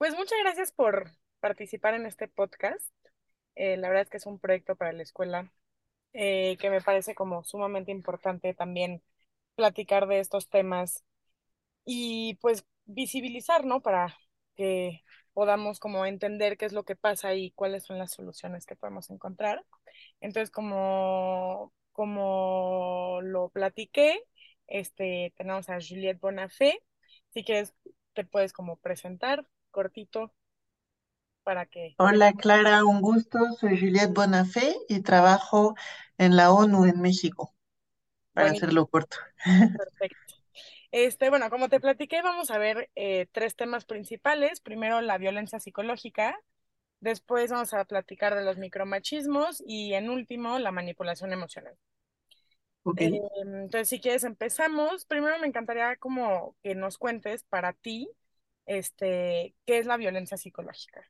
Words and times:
Pues 0.00 0.16
muchas 0.16 0.38
gracias 0.42 0.72
por 0.72 1.10
participar 1.40 1.92
en 1.92 2.06
este 2.06 2.26
podcast. 2.26 2.90
Eh, 3.54 3.76
la 3.76 3.88
verdad 3.88 4.04
es 4.04 4.08
que 4.08 4.16
es 4.16 4.24
un 4.24 4.38
proyecto 4.38 4.74
para 4.74 4.94
la 4.94 5.02
escuela 5.02 5.52
eh, 6.14 6.56
que 6.58 6.70
me 6.70 6.80
parece 6.80 7.14
como 7.14 7.44
sumamente 7.44 7.92
importante 7.92 8.54
también 8.54 9.02
platicar 9.56 10.06
de 10.08 10.20
estos 10.20 10.48
temas 10.48 11.04
y 11.84 12.36
pues 12.40 12.64
visibilizar, 12.86 13.66
¿no? 13.66 13.82
Para 13.82 14.16
que 14.56 15.02
podamos 15.34 15.80
como 15.80 16.06
entender 16.06 16.56
qué 16.56 16.64
es 16.66 16.72
lo 16.72 16.84
que 16.84 16.96
pasa 16.96 17.34
y 17.34 17.50
cuáles 17.52 17.84
son 17.84 17.98
las 17.98 18.12
soluciones 18.12 18.64
que 18.66 18.76
podemos 18.76 19.10
encontrar. 19.10 19.66
Entonces, 20.22 20.50
como, 20.50 21.74
como 21.92 23.20
lo 23.22 23.50
platiqué, 23.50 24.22
este, 24.66 25.34
tenemos 25.36 25.68
a 25.68 25.78
Juliette 25.80 26.20
Bonafé. 26.20 26.80
Si 27.34 27.44
quieres, 27.44 27.74
te 28.14 28.24
puedes 28.24 28.54
como 28.54 28.78
presentar 28.78 29.46
cortito 29.70 30.32
para 31.42 31.66
que... 31.66 31.94
Hola 31.98 32.32
Clara, 32.34 32.84
un 32.84 33.00
gusto. 33.00 33.38
Soy 33.58 33.78
Juliette 33.78 34.12
Bonafé 34.12 34.76
y 34.88 35.00
trabajo 35.00 35.74
en 36.18 36.36
la 36.36 36.52
ONU 36.52 36.84
en 36.84 37.00
México, 37.00 37.54
para 38.32 38.50
hacerlo 38.50 38.86
corto. 38.86 39.16
perfecto. 39.44 40.34
Este, 40.92 41.30
bueno, 41.30 41.50
como 41.50 41.68
te 41.68 41.80
platiqué, 41.80 42.20
vamos 42.20 42.50
a 42.50 42.58
ver 42.58 42.90
eh, 42.96 43.26
tres 43.32 43.54
temas 43.54 43.84
principales. 43.84 44.60
Primero, 44.60 45.00
la 45.00 45.18
violencia 45.18 45.60
psicológica. 45.60 46.36
Después 46.98 47.50
vamos 47.50 47.72
a 47.72 47.84
platicar 47.84 48.34
de 48.34 48.44
los 48.44 48.58
micromachismos 48.58 49.62
y 49.66 49.94
en 49.94 50.10
último, 50.10 50.58
la 50.58 50.72
manipulación 50.72 51.32
emocional. 51.32 51.74
Ok. 52.82 53.00
Eh, 53.02 53.20
entonces, 53.42 53.88
si 53.88 54.00
quieres, 54.00 54.24
empezamos. 54.24 55.04
Primero 55.06 55.38
me 55.38 55.46
encantaría 55.46 55.96
como 55.96 56.56
que 56.62 56.74
nos 56.74 56.98
cuentes 56.98 57.44
para 57.44 57.72
ti, 57.72 58.10
este, 58.70 59.56
qué 59.66 59.78
es 59.78 59.86
la 59.86 59.96
violencia 59.96 60.36
psicológica. 60.36 61.02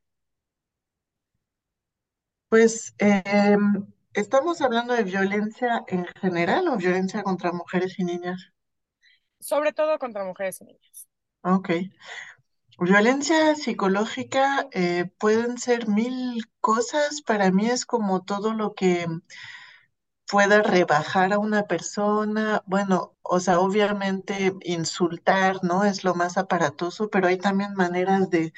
Pues 2.48 2.94
em, 2.98 3.86
estamos 4.14 4.62
hablando 4.62 4.94
de 4.94 5.04
violencia 5.04 5.84
en 5.86 6.06
general 6.06 6.68
o 6.68 6.76
violencia 6.76 7.22
contra 7.22 7.52
mujeres 7.52 7.98
y 7.98 8.04
niñas. 8.04 8.50
Sobre 9.38 9.72
todo 9.72 9.98
contra 9.98 10.24
mujeres 10.24 10.60
y 10.62 10.64
niñas. 10.64 11.06
Ok. 11.42 11.70
Violencia 12.78 13.54
psicológica 13.54 14.66
eh, 14.72 15.10
pueden 15.18 15.58
ser 15.58 15.86
mil 15.86 16.42
cosas. 16.60 17.20
Para 17.20 17.50
mí 17.50 17.66
es 17.66 17.84
como 17.84 18.24
todo 18.24 18.54
lo 18.54 18.72
que 18.72 19.06
pueda 20.30 20.62
rebajar 20.62 21.32
a 21.32 21.38
una 21.38 21.64
persona, 21.66 22.62
bueno, 22.66 23.16
o 23.22 23.40
sea, 23.40 23.60
obviamente 23.60 24.54
insultar, 24.62 25.62
¿no? 25.64 25.84
Es 25.84 26.04
lo 26.04 26.14
más 26.14 26.38
aparatoso, 26.38 27.10
pero 27.10 27.28
hay 27.28 27.38
también 27.38 27.74
maneras 27.74 28.30
de, 28.30 28.52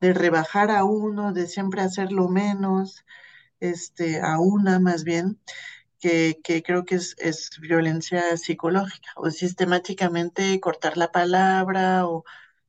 de 0.00 0.14
rebajar 0.14 0.70
a 0.70 0.84
uno, 0.84 1.32
de 1.32 1.46
siempre 1.48 1.82
hacerlo 1.82 2.28
menos, 2.28 3.04
este, 3.60 4.20
a 4.22 4.38
una 4.40 4.80
más 4.80 5.04
bien, 5.04 5.40
que, 6.00 6.40
que 6.44 6.62
creo 6.62 6.84
que 6.84 6.96
es, 6.96 7.14
es 7.18 7.50
violencia 7.60 8.36
psicológica, 8.36 9.10
o 9.16 9.30
sistemáticamente 9.30 10.60
cortar 10.60 10.96
la 10.96 11.12
palabra 11.12 12.06
o 12.06 12.24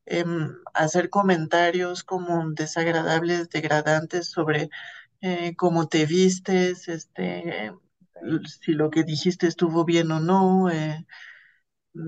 em, 0.05 0.53
hacer 0.73 1.09
comentarios 1.09 2.03
como 2.03 2.51
desagradables, 2.51 3.49
degradantes 3.49 4.29
sobre 4.29 4.69
eh, 5.21 5.55
cómo 5.57 5.87
te 5.89 6.05
vistes, 6.05 6.87
este. 6.89 7.73
Si 8.45 8.73
lo 8.73 8.89
que 8.89 9.03
dijiste 9.03 9.47
estuvo 9.47 9.85
bien 9.85 10.11
o 10.11 10.19
no, 10.19 10.69
eh, 10.69 11.05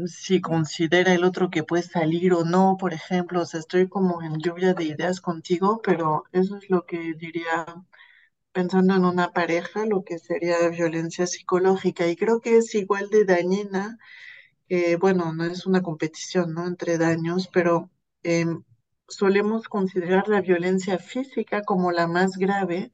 si 0.08 0.42
considera 0.42 1.14
el 1.14 1.24
otro 1.24 1.50
que 1.50 1.64
puede 1.64 1.84
salir 1.84 2.34
o 2.34 2.44
no, 2.44 2.78
por 2.80 2.94
ejemplo, 2.94 3.42
o 3.42 3.46
sea, 3.46 3.60
estoy 3.60 3.88
como 3.90 4.22
en 4.24 4.40
lluvia 4.40 4.74
de 4.74 4.86
ideas 4.86 5.22
contigo, 5.22 5.82
pero 5.84 6.24
eso 6.32 6.58
es 6.58 6.70
lo 6.70 6.86
que 6.86 7.14
diría 7.16 7.66
pensando 8.54 8.96
en 8.96 9.06
una 9.06 9.34
pareja, 9.34 9.86
lo 9.86 10.04
que 10.04 10.20
sería 10.20 10.70
violencia 10.70 11.28
psicológica, 11.28 12.08
y 12.08 12.16
creo 12.16 12.42
que 12.42 12.58
es 12.58 12.74
igual 12.76 13.10
de 13.10 13.26
dañina, 13.26 13.98
bueno, 15.00 15.34
no 15.34 15.46
es 15.46 15.66
una 15.66 15.82
competición, 15.82 16.54
¿no? 16.54 16.68
Entre 16.68 16.98
daños, 16.98 17.48
pero 17.54 17.90
em, 18.24 18.64
solemos 19.08 19.68
considerar 19.68 20.28
la 20.28 20.42
violencia 20.42 20.98
física 20.98 21.62
como 21.64 21.92
la 21.92 22.08
más 22.08 22.38
grave 22.38 22.92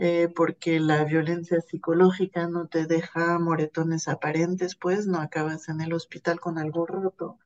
eh, 0.00 0.28
porque 0.34 0.80
la 0.80 1.04
violencia 1.04 1.60
psicológica 1.62 2.48
no 2.48 2.66
te 2.68 2.86
deja 2.86 3.38
moretones 3.38 4.08
aparentes, 4.08 4.76
pues 4.76 5.06
no 5.06 5.20
acabas 5.20 5.68
en 5.70 5.80
el 5.80 5.92
hospital 5.94 6.40
con 6.40 6.58
algo 6.58 6.86
roto, 6.86 7.38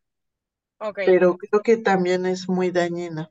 Ok, 0.79 0.99
pero 1.05 1.39
creo 1.39 1.63
que 1.63 1.77
también 1.77 2.27
es 2.27 2.49
muy 2.49 2.73
dañina. 2.73 3.31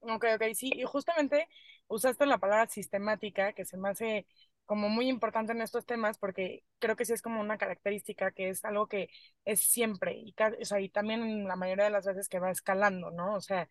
Ok, 0.00 0.24
ok, 0.36 0.42
sí, 0.54 0.70
y 0.74 0.84
justamente 0.84 1.48
usaste 1.88 2.26
la 2.26 2.38
palabra 2.38 2.68
sistemática, 2.68 3.52
que 3.52 3.64
se 3.64 3.76
me 3.76 3.88
hace 3.88 4.26
como 4.64 4.88
muy 4.88 5.08
importante 5.08 5.52
en 5.52 5.60
estos 5.62 5.84
temas, 5.86 6.18
porque 6.18 6.64
creo 6.78 6.94
que 6.96 7.04
sí 7.04 7.12
es 7.12 7.22
como 7.22 7.40
una 7.40 7.58
característica 7.58 8.30
que 8.30 8.48
es 8.50 8.64
algo 8.64 8.86
que 8.88 9.08
es 9.44 9.60
siempre, 9.60 10.14
y, 10.16 10.34
o 10.62 10.64
sea, 10.64 10.80
y 10.80 10.88
también 10.90 11.44
la 11.48 11.56
mayoría 11.56 11.84
de 11.84 11.90
las 11.90 12.06
veces 12.06 12.28
que 12.28 12.38
va 12.38 12.50
escalando, 12.52 13.10
¿no? 13.10 13.34
O 13.34 13.40
sea, 13.40 13.68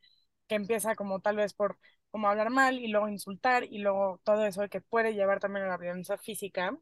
que 0.47 0.55
empieza 0.55 0.95
como 0.95 1.19
tal 1.21 1.37
vez 1.37 1.53
por 1.53 1.77
como 2.15 2.29
hablar 2.29 2.49
mal 2.49 2.79
y 2.79 2.87
luego 2.87 3.09
insultar 3.09 3.65
y 3.65 3.79
luego 3.79 4.21
todo 4.23 4.45
eso 4.45 4.69
que 4.69 4.79
puede 4.79 5.13
llevar 5.13 5.41
también 5.41 5.65
a 5.65 5.67
la 5.69 5.77
violencia 5.77 6.17
física. 6.17 6.77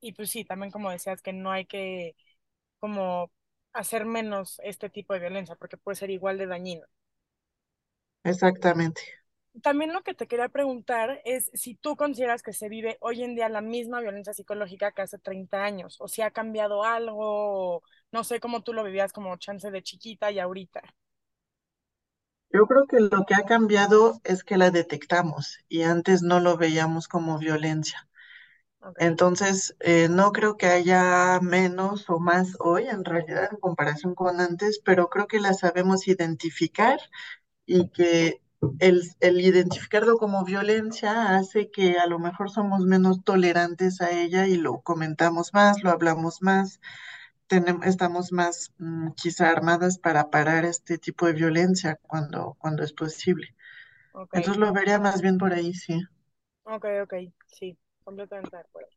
Y 0.00 0.12
pues 0.14 0.30
sí, 0.30 0.44
también 0.44 0.72
como 0.72 0.90
decías 0.90 1.22
que 1.22 1.32
no 1.32 1.52
hay 1.52 1.66
que 1.66 2.16
como 2.80 3.30
hacer 3.72 4.06
menos 4.06 4.60
este 4.64 4.90
tipo 4.90 5.14
de 5.14 5.20
violencia, 5.20 5.56
porque 5.56 5.76
puede 5.78 5.96
ser 5.96 6.10
igual 6.10 6.38
de 6.38 6.46
dañino. 6.48 6.86
Exactamente. 8.24 9.00
También 9.62 9.92
lo 9.94 10.02
que 10.02 10.12
te 10.14 10.26
quería 10.28 10.50
preguntar 10.50 11.22
es 11.24 11.50
si 11.54 11.74
tú 11.76 11.96
consideras 11.96 12.42
que 12.42 12.52
se 12.52 12.68
vive 12.68 12.98
hoy 13.00 13.22
en 13.22 13.34
día 13.34 13.48
la 13.48 13.62
misma 13.62 14.00
violencia 14.00 14.34
psicológica 14.34 14.92
que 14.92 15.00
hace 15.02 15.18
30 15.18 15.64
años, 15.64 15.96
o 16.00 16.08
si 16.08 16.20
ha 16.22 16.30
cambiado 16.30 16.84
algo, 16.84 17.76
o 17.78 17.82
no 18.12 18.22
sé 18.24 18.38
cómo 18.40 18.62
tú 18.62 18.74
lo 18.74 18.84
vivías 18.84 19.12
como 19.14 19.36
chance 19.38 19.70
de 19.70 19.82
chiquita 19.82 20.30
y 20.30 20.38
ahorita. 20.40 20.82
Yo 22.56 22.66
creo 22.66 22.86
que 22.86 23.00
lo 23.00 23.24
que 23.26 23.34
ha 23.34 23.44
cambiado 23.44 24.20
es 24.24 24.42
que 24.42 24.56
la 24.56 24.70
detectamos 24.70 25.58
y 25.68 25.82
antes 25.82 26.22
no 26.22 26.40
lo 26.40 26.56
veíamos 26.56 27.08
como 27.08 27.38
violencia. 27.38 28.08
Ok, 28.80 28.98
Entonces, 28.98 29.76
eh, 29.80 30.08
no 30.10 30.32
creo 30.32 30.56
que 30.56 30.66
haya 30.66 31.40
menos 31.42 32.10
o 32.10 32.20
más 32.20 32.54
hoy 32.60 32.86
en 32.88 33.04
realidad 33.04 33.48
en 33.52 33.58
comparación 33.58 34.14
con 34.14 34.40
antes, 34.40 34.80
pero 34.84 35.08
creo 35.10 35.26
que 35.28 35.40
la 35.40 35.54
sabemos 35.54 36.08
identificar 36.08 36.98
y 37.66 37.90
que 37.90 38.42
el, 38.80 39.02
el 39.20 39.40
identificarlo 39.40 40.18
como 40.18 40.44
violencia 40.44 41.36
hace 41.36 41.70
que 41.70 41.98
a 41.98 42.06
lo 42.06 42.18
mejor 42.20 42.50
somos 42.50 42.82
menos 42.86 43.24
tolerantes 43.24 44.00
a 44.02 44.10
ella 44.12 44.46
y 44.48 44.56
lo 44.56 44.80
comentamos 44.82 45.54
más, 45.54 45.82
lo 45.84 45.90
hablamos 45.90 46.42
más, 46.42 46.80
tenemos, 47.48 47.86
estamos 47.86 48.32
más 48.32 48.72
mm, 48.78 49.12
quizá 49.12 49.50
armadas 49.50 49.98
para 49.98 50.30
parar 50.30 50.64
este 50.64 50.98
tipo 50.98 51.26
de 51.26 51.32
violencia 51.34 51.98
cuando, 52.02 52.56
cuando 52.58 52.82
es 52.84 52.92
posible. 52.92 53.54
Entonces 54.32 54.58
lo 54.58 54.72
vería 54.72 54.98
más 55.00 55.22
bien 55.22 55.38
por 55.38 55.52
ahí, 55.54 55.74
sí. 55.74 56.00
ok, 56.64 56.84
ok, 57.04 57.14
sí, 57.46 57.78
completamente 58.04 58.56
de 58.56 58.62
acuerdo. 58.62 58.90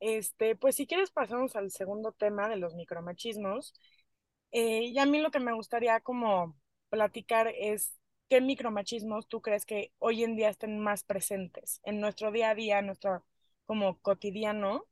Este, 0.00 0.56
pues 0.56 0.76
si 0.76 0.86
quieres 0.86 1.10
pasamos 1.10 1.56
al 1.56 1.70
segundo 1.70 2.12
tema 2.12 2.48
de 2.48 2.56
los 2.56 2.74
micromachismos. 2.74 3.74
Eh, 4.52 4.84
y 4.84 4.98
a 4.98 5.06
mí 5.06 5.20
lo 5.20 5.30
que 5.30 5.40
me 5.40 5.52
gustaría 5.54 6.00
como 6.00 6.56
platicar 6.90 7.48
es 7.48 7.98
qué 8.28 8.40
micromachismos 8.40 9.28
tú 9.28 9.42
crees 9.42 9.66
que 9.66 9.92
hoy 9.98 10.24
en 10.24 10.36
día 10.36 10.48
estén 10.50 10.78
más 10.80 11.04
presentes 11.04 11.80
en 11.84 12.00
nuestro 12.00 12.32
día 12.32 12.50
a 12.50 12.54
día, 12.54 12.78
en 12.80 12.86
nuestro 12.86 13.24
como 13.66 13.98
cotidiano 14.00 14.86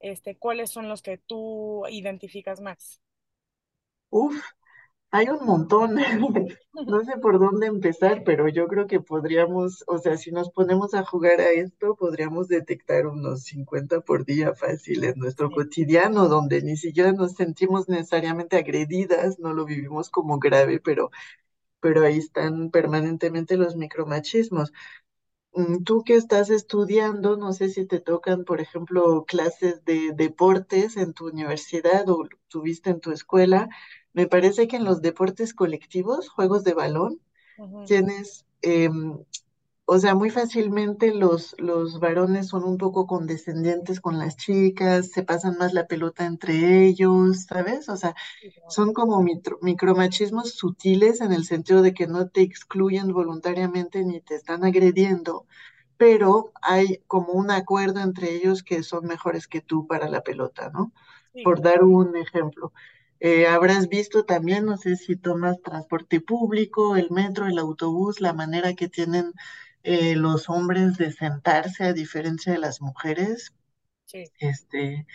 este, 0.00 0.36
¿cuáles 0.36 0.70
son 0.70 0.88
los 0.88 1.02
que 1.02 1.18
tú 1.18 1.84
identificas 1.88 2.60
más? 2.60 3.00
Uf, 4.10 4.36
hay 5.10 5.28
un 5.30 5.44
montón. 5.46 5.96
No 6.86 7.04
sé 7.04 7.18
por 7.18 7.38
dónde 7.40 7.66
empezar, 7.68 8.22
pero 8.24 8.48
yo 8.48 8.68
creo 8.68 8.86
que 8.86 9.00
podríamos, 9.00 9.84
o 9.88 9.98
sea, 9.98 10.16
si 10.18 10.32
nos 10.32 10.50
ponemos 10.50 10.94
a 10.94 11.04
jugar 11.04 11.40
a 11.40 11.50
esto, 11.50 11.96
podríamos 11.96 12.48
detectar 12.48 13.06
unos 13.08 13.44
50 13.44 14.00
por 14.00 14.24
día 14.26 14.54
fácil 14.54 15.04
en 15.04 15.18
nuestro 15.18 15.50
Sí, 15.50 15.52
cotidiano, 15.52 16.28
donde 16.28 16.62
ni 16.62 16.76
siquiera 16.76 17.12
nos 17.12 17.34
sentimos 17.34 17.88
necesariamente 17.88 18.56
agredidas, 18.58 19.38
no 19.40 19.54
lo 19.54 19.64
vivimos 19.66 20.10
como 20.10 20.38
grave, 20.38 20.80
pero, 20.80 21.10
pero 21.80 22.04
ahí 22.06 22.18
están 22.18 22.70
permanentemente 22.70 23.56
los 23.56 23.76
micromachismos. 23.76 24.72
Mm, 25.52 25.82
Tú 25.84 26.04
que 26.04 26.14
estás 26.14 26.50
estudiando, 26.50 27.36
no 27.36 27.52
sé 27.52 27.68
si 27.70 27.86
te 27.86 28.00
tocan, 28.00 28.44
por 28.44 28.60
ejemplo, 28.60 29.24
clases 29.26 29.84
de 29.84 30.12
deportes 30.14 30.96
en 30.96 31.14
tu 31.14 31.28
universidad 31.28 32.08
o 32.08 32.28
tuviste 32.48 32.90
en 32.90 33.00
tu 33.00 33.12
escuela. 33.12 33.68
Me 34.12 34.26
parece 34.26 34.68
que 34.68 34.76
en 34.76 34.84
los 34.84 35.02
deportes 35.02 35.54
colectivos, 35.54 36.28
juegos 36.28 36.64
de 36.64 36.74
balón, 36.74 37.20
tienes 37.84 38.46
em, 38.62 39.18
o 39.90 39.98
sea, 39.98 40.14
muy 40.14 40.30
fácilmente 40.30 41.14
los, 41.14 41.54
los 41.58 41.98
varones 42.00 42.48
son 42.48 42.64
un 42.64 42.76
poco 42.78 43.06
condescendientes 43.06 44.00
con 44.00 44.18
las 44.18 44.36
chicas, 44.36 45.10
se 45.12 45.22
pasan 45.24 45.56
más 45.58 45.72
la 45.74 45.86
pelota 45.86 46.26
entre 46.26 46.86
ellos, 46.86 47.44
¿sabes? 47.48 47.88
O 47.88 47.96
sea, 47.96 48.14
son 48.66 48.92
como 48.92 49.22
mitro- 49.22 49.58
micromachismos 49.62 50.52
sutiles 50.54 51.20
en 51.22 51.32
el 51.32 51.44
sentido 51.46 51.82
de 51.82 51.94
que 51.94 52.06
no 52.06 52.28
te 52.28 52.42
excluyen 52.42 53.12
voluntariamente 53.12 54.04
ni 54.04 54.20
te 54.20 54.34
están 54.36 54.64
agrediendo, 54.64 55.46
pero 55.96 56.52
hay 56.62 57.02
como 57.06 57.32
un 57.32 57.50
acuerdo 57.50 58.00
entre 58.00 58.34
ellos 58.34 58.62
que 58.62 58.82
son 58.82 59.06
mejores 59.06 59.48
que 59.48 59.60
tú 59.62 59.86
para 59.86 60.08
la 60.08 60.22
pelota, 60.22 60.70
¿no? 60.70 60.92
Sí, 61.32 61.44
Por 61.44 61.62
dar 61.62 61.82
un 61.84 62.16
ejemplo. 62.16 62.72
Eh, 63.20 63.46
habrás 63.48 63.88
visto 63.88 64.24
también, 64.24 64.64
no 64.66 64.76
sé 64.76 64.96
si 64.96 65.16
tomas 65.16 65.60
transporte 65.62 66.20
público, 66.20 66.96
el 66.96 67.10
metro, 67.10 67.46
el 67.46 67.58
autobús, 67.58 68.20
la 68.20 68.32
manera 68.32 68.74
que 68.74 68.88
tienen 68.88 69.32
eh, 69.82 70.16
los 70.16 70.48
hombres 70.50 70.96
de 70.98 71.12
sentarse 71.12 71.84
a 71.84 71.92
diferencia 71.92 72.52
de 72.52 72.58
las 72.58 72.80
mujeres, 72.80 73.54
Sí, 74.06 74.32
este, 74.40 75.06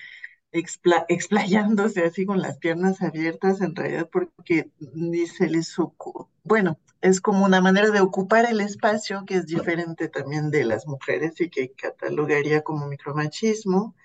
expla- 0.53 1.05
explayándose 1.09 2.05
así 2.05 2.25
con 2.25 2.41
las 2.41 2.57
piernas 2.59 3.01
abiertas, 3.01 3.61
en 3.61 3.75
realidad 3.75 4.09
porque 4.11 4.71
ni 4.79 5.27
se 5.27 5.49
les 5.49 5.77
ocu- 5.79 6.29
bueno, 6.43 6.79
es 7.01 7.21
como 7.21 7.45
una 7.45 7.61
manera 7.61 7.91
de 7.91 8.01
ocupar 8.01 8.45
el 8.45 8.61
espacio 8.61 9.25
que 9.27 9.35
es 9.37 9.47
diferente 9.47 10.09
también 10.09 10.51
de 10.51 10.65
las 10.65 10.87
mujeres 10.87 11.39
y 11.41 11.49
que 11.49 11.71
catalogaría 11.73 12.63
como 12.63 12.87
micromachismo. 12.87 13.95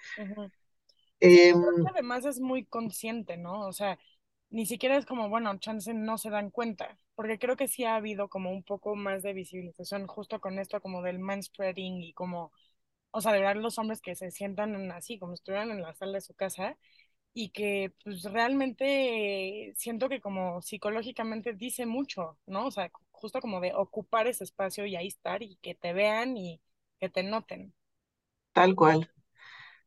que 1.80 1.88
además 1.88 2.24
es 2.24 2.40
muy 2.40 2.64
consciente, 2.64 3.36
¿no? 3.36 3.66
O 3.66 3.72
sea, 3.72 3.98
ni 4.50 4.66
siquiera 4.66 4.96
es 4.96 5.06
como, 5.06 5.28
bueno, 5.28 5.56
chance 5.58 5.92
no 5.94 6.18
se 6.18 6.30
dan 6.30 6.50
cuenta, 6.50 6.98
porque 7.14 7.38
creo 7.38 7.56
que 7.56 7.68
sí 7.68 7.84
ha 7.84 7.96
habido 7.96 8.28
como 8.28 8.50
un 8.52 8.62
poco 8.64 8.96
más 8.96 9.22
de 9.22 9.32
visibilización 9.34 10.06
justo 10.06 10.40
con 10.40 10.58
esto 10.58 10.80
como 10.80 11.02
del 11.02 11.18
manspreading 11.18 12.02
y 12.02 12.12
como, 12.14 12.52
o 13.12 13.20
sea, 13.20 13.32
de 13.32 13.40
verdad 13.40 13.62
los 13.62 13.78
hombres 13.78 14.00
que 14.02 14.14
se 14.16 14.30
sientan 14.30 14.74
en- 14.74 14.92
así, 14.92 15.18
como 15.18 15.32
si 15.36 15.40
estuvieran 15.40 15.70
en 15.70 15.82
la 15.82 15.94
sala 15.94 16.14
de 16.14 16.20
su 16.22 16.34
casa 16.34 16.76
y 17.34 17.50
que 17.50 17.92
pues 18.04 18.24
realmente 18.24 19.72
siento 19.76 20.08
que 20.08 20.20
como 20.20 20.62
psicológicamente 20.62 21.54
dice 21.54 21.86
mucho, 21.86 22.38
¿no? 22.46 22.66
O 22.66 22.70
sea, 22.72 22.90
justo 23.12 23.40
como 23.40 23.60
de 23.60 23.74
ocupar 23.74 24.26
ese 24.28 24.44
espacio 24.44 24.86
y 24.86 24.96
ahí 24.96 25.08
estar 25.08 25.42
y 25.42 25.56
que 25.62 25.74
te 25.74 25.92
vean 25.92 26.36
y 26.36 26.60
que 27.00 27.08
te 27.10 27.22
noten. 27.22 27.74
tal 28.52 28.74
cual. 28.74 29.10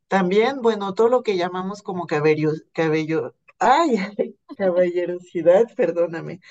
También, 0.10 0.62
bueno, 0.63 0.96
todo 0.96 1.10
lo 1.10 1.24
que 1.24 1.38
llamamos 1.38 1.84
como 1.84 2.08
cabello, 2.08 2.52
cabello, 2.74 3.36
ay, 3.60 3.98
caballerosidad, 4.62 5.74
perdóname. 5.75 6.42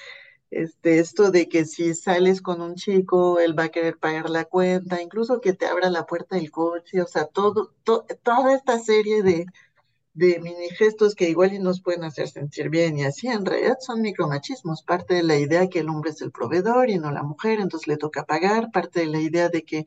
Este, 0.51 0.99
esto 1.01 1.31
de 1.33 1.49
que 1.49 1.65
si 1.67 1.95
sales 1.95 2.43
con 2.43 2.61
un 2.63 2.75
chico, 2.77 3.41
él 3.41 3.59
va 3.59 3.65
a 3.65 3.69
querer 3.71 3.99
pagar 3.99 4.31
la 4.31 4.45
cuenta, 4.47 5.03
incluso 5.03 5.41
que 5.41 5.55
te 5.55 5.67
abra 5.67 5.91
la 5.91 6.07
puerta 6.07 6.37
del 6.37 6.51
coche, 6.51 7.03
o 7.03 7.07
sea, 7.09 7.27
todo, 7.27 7.75
to- 7.85 8.07
toda 8.25 8.55
esta 8.55 8.79
serie 8.81 9.23
de, 9.23 9.47
de 10.15 10.41
mini 10.41 10.71
gestos 10.71 11.15
que 11.15 11.31
igual 11.31 11.55
y 11.55 11.59
nos 11.61 11.83
pueden 11.83 12.05
hacer 12.05 12.29
sentir 12.29 12.71
bien 12.71 12.99
y 12.99 13.05
así, 13.05 13.29
en 13.29 13.47
realidad 13.47 13.77
son 13.81 14.03
micromachismos, 14.03 14.83
parte 14.83 15.15
de 15.15 15.23
la 15.25 15.37
idea 15.39 15.69
que 15.69 15.81
el 15.81 15.89
hombre 15.91 16.11
es 16.11 16.23
el 16.23 16.33
proveedor 16.33 16.91
y 16.91 16.99
no 16.99 17.11
la 17.13 17.23
mujer, 17.23 17.61
entonces 17.61 17.89
le 17.89 17.97
toca 17.99 18.25
pagar, 18.27 18.71
parte 18.73 19.01
de 19.01 19.07
la 19.07 19.21
idea 19.21 19.49
de 19.51 19.63
que 19.65 19.87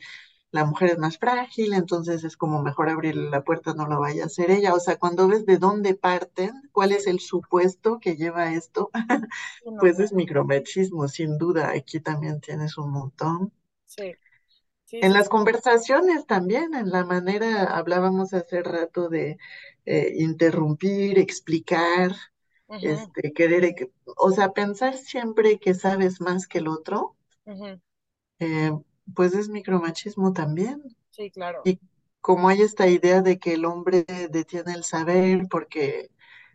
la 0.53 0.65
mujer 0.65 0.91
es 0.91 0.97
más 0.99 1.17
frágil, 1.17 1.73
entonces 1.73 2.23
es 2.23 2.37
como 2.37 2.61
mejor 2.63 2.89
abrirle 2.89 3.29
la 3.29 3.43
puerta, 3.43 3.73
no 3.73 3.87
lo 3.87 3.99
vaya 3.99 4.23
a 4.23 4.27
hacer 4.27 4.51
ella. 4.51 4.73
O 4.75 4.79
sea, 4.79 4.97
cuando 4.97 5.27
ves 5.27 5.45
de 5.45 5.57
dónde 5.57 5.95
parten, 5.95 6.53
cuál 6.71 6.93
es 6.93 7.07
el 7.07 7.19
supuesto 7.19 7.99
que 7.99 8.15
lleva 8.17 8.43
a 8.43 8.53
esto, 8.55 8.91
pues 9.79 9.99
es 9.99 10.13
micromachismo, 10.13 11.07
sin 11.09 11.37
duda. 11.37 11.71
Aquí 11.71 11.99
también 12.01 12.41
tienes 12.41 12.77
un 12.77 12.91
montón. 12.91 13.53
Sí, 13.85 14.17
sí, 14.85 15.01
En 15.01 15.13
sí, 15.13 15.13
las 15.13 15.29
conversaciones 15.29 16.25
también, 16.25 16.73
en 16.73 16.89
la 16.89 17.05
manera, 17.05 17.65
hablábamos 17.77 18.33
hace 18.33 18.63
rato 18.63 19.07
de 19.09 19.37
eh, 19.85 20.13
interrumpir, 20.17 21.19
explicar, 21.19 22.11
este, 22.79 23.33
querer, 23.33 23.75
o 24.17 24.31
sea, 24.31 24.51
pensar 24.53 24.95
siempre 24.97 25.59
que 25.59 25.73
sabes 25.75 26.21
más 26.21 26.47
que 26.47 26.57
el 26.59 26.67
otro, 26.69 27.15
eh, 28.39 28.71
pues 29.15 29.33
es 29.35 29.49
micromachismo 29.49 30.33
también. 30.33 30.83
Sí, 31.11 31.31
claro. 31.31 31.63
Y 31.63 31.79
como 32.21 32.49
hay 32.49 32.61
esta 32.61 32.87
idea 32.87 33.21
de 33.21 33.39
que 33.39 33.53
el 33.53 33.65
hombre 33.65 34.05
detiene 34.31 34.73
el 34.73 34.83
saber 34.83 35.47
porque 35.49 36.11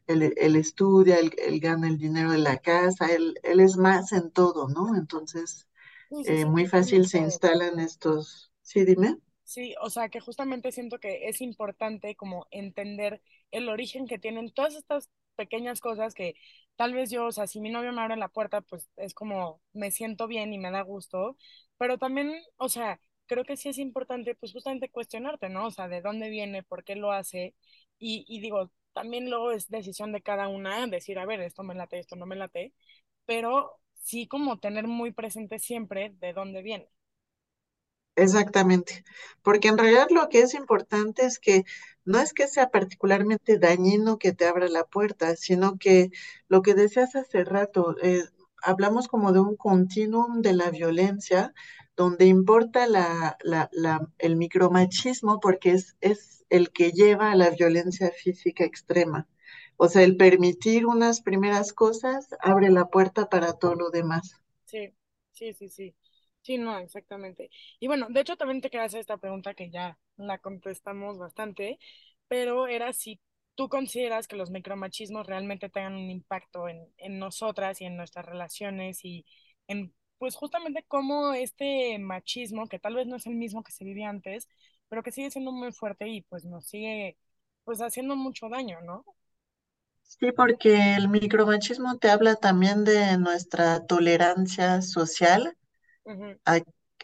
él, 0.06 0.34
él 0.36 0.56
estudia, 0.56 1.18
él, 1.18 1.32
él 1.38 1.60
gana 1.60 1.88
el 1.88 1.98
dinero 1.98 2.32
de 2.32 2.38
la 2.38 2.58
casa, 2.58 3.06
él, 3.12 3.38
él 3.42 3.60
es 3.60 3.76
más 3.76 4.12
en 4.12 4.30
todo, 4.32 4.68
¿no? 4.68 4.96
Entonces, 4.96 5.68
Sí, 6.10 6.24
sí, 6.24 6.36
eh, 6.36 6.38
sí, 6.38 6.46
muy 6.46 6.66
fácil 6.68 7.08
se 7.08 7.18
instalan 7.20 7.80
estos, 7.80 8.52
sí, 8.62 8.84
dime. 8.84 9.18
Sí, 9.44 9.74
o 9.80 9.88
sea, 9.90 10.08
que 10.10 10.20
justamente 10.20 10.72
siento 10.72 10.98
que 11.00 11.28
es 11.28 11.40
importante 11.40 12.14
como 12.16 12.46
entender 12.50 13.22
el 13.50 13.68
origen 13.70 14.06
que 14.06 14.18
tienen 14.18 14.52
todas 14.52 14.74
estas 14.74 15.08
pequeñas 15.36 15.80
cosas 15.80 16.12
que 16.14 16.34
tal 16.76 16.92
vez 16.92 17.10
yo, 17.10 17.26
o 17.26 17.32
sea, 17.32 17.46
si 17.46 17.60
mi 17.60 17.70
novio 17.70 17.92
me 17.92 18.02
abre 18.02 18.16
la 18.16 18.28
puerta, 18.28 18.60
pues 18.60 18.90
es 18.96 19.14
como 19.14 19.62
me 19.72 19.90
siento 19.90 20.26
bien 20.26 20.52
y 20.52 20.58
me 20.58 20.70
da 20.70 20.82
gusto, 20.82 21.36
pero 21.78 21.98
también, 21.98 22.32
o 22.58 22.68
sea, 22.68 23.00
creo 23.26 23.44
que 23.44 23.56
sí 23.56 23.68
es 23.70 23.78
importante 23.78 24.34
pues 24.36 24.52
justamente 24.52 24.90
cuestionarte, 24.90 25.48
¿no? 25.50 25.66
O 25.66 25.70
sea, 25.70 25.88
de 25.88 26.02
dónde 26.02 26.30
viene, 26.30 26.62
por 26.64 26.84
qué 26.84 26.96
lo 26.96 27.12
hace 27.12 27.54
y, 27.98 28.24
y 28.28 28.40
digo, 28.40 28.70
también 28.94 29.30
luego 29.30 29.52
es 29.52 29.68
decisión 29.68 30.12
de 30.12 30.22
cada 30.22 30.48
una 30.48 30.86
decir, 30.88 31.18
a 31.18 31.26
ver, 31.26 31.40
esto 31.40 31.62
me 31.64 31.74
late, 31.74 31.98
esto 31.98 32.16
no 32.16 32.26
me 32.26 32.36
late, 32.36 32.74
pero 33.26 33.78
sí 33.94 34.28
como 34.28 34.58
tener 34.60 34.86
muy 34.88 35.12
presente 35.12 35.58
siempre 35.60 36.12
de 36.20 36.32
dónde 36.34 36.62
viene. 36.62 36.88
Exactamente, 38.16 39.04
porque 39.42 39.68
en 39.68 39.78
realidad 39.78 40.08
lo 40.10 40.28
que 40.28 40.40
es 40.40 40.54
importante 40.54 41.24
es 41.24 41.38
que 41.38 41.64
no 42.04 42.18
es 42.18 42.32
que 42.34 42.48
sea 42.48 42.68
particularmente 42.70 43.58
dañino 43.58 44.18
que 44.18 44.32
te 44.32 44.44
abra 44.46 44.68
la 44.68 44.84
puerta, 44.84 45.36
sino 45.36 45.78
que 45.78 46.10
lo 46.48 46.62
que 46.62 46.74
decías 46.74 47.14
hace 47.14 47.44
rato, 47.44 47.94
eh, 48.02 48.24
hablamos 48.62 49.08
como 49.08 49.32
de 49.32 49.40
un 49.40 49.56
continuum 49.56 50.42
de 50.42 50.52
la 50.54 50.70
violencia, 50.70 51.54
donde 51.96 52.26
importa 52.26 52.86
la, 52.86 53.36
la, 53.42 53.68
el 54.18 54.36
micromachismo 54.36 55.40
porque 55.40 55.72
es, 55.72 55.96
es 56.00 56.44
el 56.50 56.70
que 56.72 56.92
lleva 56.92 57.32
a 57.32 57.36
la 57.36 57.50
violencia 57.50 58.10
física 58.10 58.64
extrema. 58.64 59.28
O 59.76 59.88
sea, 59.88 60.02
el 60.02 60.16
permitir 60.16 60.86
unas 60.86 61.20
primeras 61.22 61.72
cosas 61.72 62.28
abre 62.40 62.70
la 62.70 62.86
puerta 62.88 63.28
para 63.28 63.52
todo 63.54 63.74
lo 63.74 63.90
demás. 63.90 64.40
Sí, 64.64 64.94
sí, 65.32 65.52
sí, 65.54 65.68
sí. 65.68 65.94
Sí, 66.42 66.56
no, 66.58 66.78
exactamente. 66.78 67.50
Y 67.80 67.86
bueno, 67.88 68.06
de 68.10 68.20
hecho 68.20 68.36
también 68.36 68.60
te 68.60 68.70
quería 68.70 68.84
hacer 68.86 69.00
esta 69.00 69.16
pregunta 69.18 69.54
que 69.54 69.70
ya 69.70 69.98
la 70.16 70.38
contestamos 70.38 71.18
bastante, 71.18 71.78
pero 72.28 72.66
era 72.66 72.92
si 72.92 73.20
tú 73.58 73.68
consideras 73.70 74.28
que 74.28 74.36
los 74.38 74.50
micromachismos 74.52 75.28
realmente 75.28 75.70
tengan 75.70 75.96
un 75.96 76.10
impacto 76.10 76.68
en, 76.70 76.88
en 76.98 77.20
nosotras 77.20 77.82
y 77.82 77.86
en 77.86 77.98
nuestras 77.98 78.26
relaciones 78.26 79.04
y 79.04 79.26
en, 79.68 79.94
pues 80.18 80.36
justamente 80.36 80.84
cómo 80.88 81.34
este 81.34 81.98
machismo, 82.00 82.68
que 82.68 82.80
tal 82.80 82.96
vez 82.96 83.08
no 83.08 83.16
es 83.18 83.26
el 83.28 83.36
mismo 83.36 83.64
que 83.64 83.72
se 83.72 83.84
vivía 83.86 84.10
antes, 84.10 84.48
pero 84.88 85.04
que 85.04 85.12
sigue 85.12 85.32
siendo 85.32 85.52
muy 85.52 85.72
fuerte 85.72 86.08
y 86.08 86.22
pues 86.24 86.46
nos 86.46 86.66
sigue 86.68 87.18
pues 87.64 87.80
haciendo 87.82 88.16
mucho 88.16 88.48
daño, 88.50 88.80
¿no? 88.82 89.04
Sí, 90.02 90.32
porque 90.32 90.94
el 90.96 91.08
micromachismo 91.08 91.98
te 91.98 92.10
habla 92.10 92.34
también 92.36 92.84
de 92.84 93.16
nuestra 93.18 93.86
tolerancia 93.86 94.82
social 94.82 95.56
a, 96.46 96.60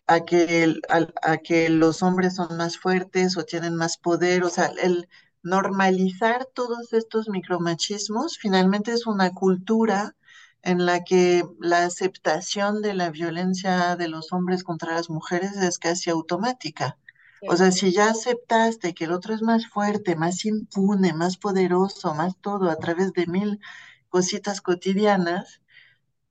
a 0.07 0.25
que 0.25 0.65
el- 0.65 0.83
a, 1.23 1.39
que 1.39 1.69
los 1.71 2.03
hombres 2.03 2.37
son 2.37 2.57
más 2.59 2.79
fuertes 2.79 3.37
o 3.39 3.45
tienen 3.45 3.77
más 3.77 3.99
poder. 3.99 4.45
O 4.45 4.51
sea, 4.51 4.73
el 4.83 5.09
normalizar 5.45 6.47
todos 6.47 6.93
estos 6.95 7.29
micromachismos 7.29 8.39
finalmente 8.39 8.93
es 8.93 9.07
una 9.07 9.31
cultura 9.31 10.17
en 10.63 10.87
la 10.87 11.05
que 11.05 11.45
la 11.61 11.85
aceptación 11.85 12.81
de 12.81 12.95
la 12.95 13.11
violencia 13.11 13.95
de 13.97 14.09
los 14.09 14.33
hombres 14.33 14.65
contra 14.65 14.95
las 14.95 15.11
mujeres 15.11 15.57
es 15.59 15.79
casi 15.79 16.11
automática. 16.11 16.99
O 17.47 17.57
sea, 17.57 17.71
si 17.73 17.93
ya 17.93 18.09
aceptaste 18.09 18.95
que 18.95 19.05
el 19.05 19.13
otro 19.13 19.35
es 19.35 19.43
más 19.43 19.67
fuerte, 19.69 20.17
más 20.17 20.47
impune, 20.47 21.13
más 21.13 21.37
poderoso, 21.37 22.15
más 22.15 22.35
todo 22.41 22.71
a 22.71 22.77
través 22.77 23.13
de 23.13 23.27
mil 23.27 23.61
cositas 24.09 24.63
cotidianas, 24.63 25.61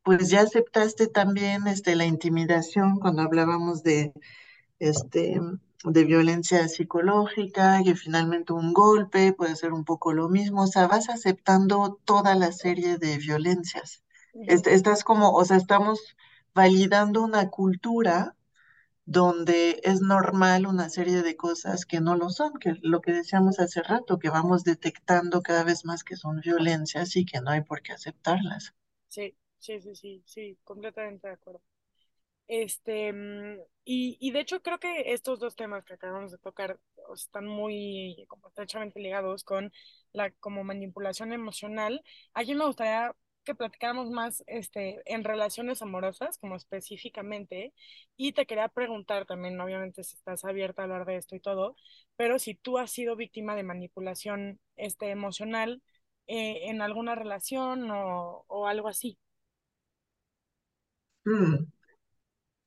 pues 0.02 0.32
ya 0.32 0.42
aceptaste 0.42 1.06
también 1.06 1.68
este, 1.68 1.96
la 1.96 2.06
intimidación 2.06 2.98
cuando 3.00 3.22
hablábamos 3.22 3.84
de, 3.84 4.12
este, 4.80 5.40
de 5.84 6.04
violencia 6.06 6.68
psicológica, 6.68 7.82
que 7.84 7.96
finalmente 7.96 8.54
un 8.54 8.74
golpe 8.74 9.34
puede 9.34 9.56
ser 9.56 9.74
un 9.74 9.86
poco 9.86 10.14
lo 10.14 10.30
mismo, 10.30 10.64
o 10.64 10.68
sea, 10.68 10.88
vas 10.88 11.10
aceptando 11.10 12.00
toda 12.06 12.36
la 12.36 12.52
serie 12.52 12.98
de 12.98 13.18
violencias. 13.18 14.04
Est- 14.46 14.68
estás 14.68 15.04
como, 15.04 15.32
o 15.34 15.46
sea, 15.46 15.58
estamos 15.58 16.00
validando 16.54 17.24
una 17.24 17.50
cultura 17.50 18.36
donde 19.06 19.80
es 19.84 20.02
normal 20.02 20.68
una 20.68 20.90
serie 20.90 21.22
de 21.24 21.38
cosas 21.38 21.86
que 21.86 22.02
no 22.02 22.18
lo 22.18 22.30
son, 22.30 22.54
que 22.60 22.76
lo 22.82 23.02
que 23.02 23.14
decíamos 23.14 23.60
hace 23.60 23.82
rato, 23.82 24.20
que 24.20 24.30
vamos 24.30 24.66
detectando 24.66 25.42
cada 25.42 25.64
vez 25.64 25.86
más 25.86 26.04
que 26.04 26.18
son 26.18 26.42
violencias 26.42 27.16
y 27.16 27.26
que 27.26 27.42
no 27.42 27.52
hay 27.52 27.62
por 27.62 27.82
qué 27.82 27.94
aceptarlas. 27.94 28.74
sí, 29.08 29.36
sí, 29.60 29.80
sí, 29.82 29.96
sí, 29.96 30.24
sí, 30.26 30.58
completamente 30.64 31.28
de 31.28 31.34
acuerdo. 31.34 31.62
Este, 32.48 33.14
mm, 33.14 33.60
y, 33.86 34.18
y 34.20 34.32
de 34.32 34.40
hecho 34.42 34.62
creo 34.62 34.80
que 34.80 35.14
estos 35.14 35.40
dos 35.40 35.56
temas 35.56 35.84
que 35.86 35.94
acabamos 35.94 36.32
de 36.32 36.38
tocar 36.38 36.80
están 37.16 37.46
muy 37.48 38.26
como 38.28 38.48
estrechamente 38.48 39.00
ligados 39.00 39.44
con 39.44 39.72
la 40.14 40.32
como 40.32 40.64
manipulación 40.64 41.34
emocional. 41.34 42.04
Aquí 42.34 42.56
me 42.56 42.66
gustaría 42.66 43.16
que 43.46 43.56
platicáramos 43.56 44.10
más 44.10 44.44
este, 44.48 45.02
en 45.06 45.24
relaciones 45.26 45.82
amorosas, 45.82 46.38
como 46.38 46.56
específicamente, 46.56 47.74
y 48.16 48.32
te 48.34 48.46
quería 48.46 48.70
preguntar 48.70 49.26
también, 49.26 49.60
obviamente 49.60 50.04
si 50.04 50.16
estás 50.16 50.46
abierta 50.46 50.82
a 50.84 50.86
hablar 50.86 51.06
de 51.06 51.18
esto 51.18 51.36
y 51.36 51.40
todo, 51.42 51.76
pero 52.16 52.40
si 52.40 52.56
tú 52.56 52.78
has 52.78 52.92
sido 52.92 53.16
víctima 53.18 53.56
de 53.56 53.64
manipulación 53.64 54.60
este, 54.78 55.10
emocional 55.10 55.82
eh, 56.28 56.70
en 56.70 56.82
alguna 56.82 57.16
relación 57.16 57.90
o, 57.92 58.46
o 58.48 58.68
algo 58.68 58.88
así. 58.88 59.18
Mm, 61.26 61.73